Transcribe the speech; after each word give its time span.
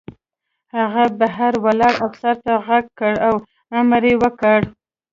هغه 0.75 1.03
بهر 1.19 1.53
ولاړ 1.65 1.93
افسر 2.07 2.35
ته 2.45 2.53
غږ 2.67 2.85
کړ 2.99 3.13
او 3.27 3.35
امر 3.79 4.03
یې 4.09 4.15
وکړ 4.23 4.59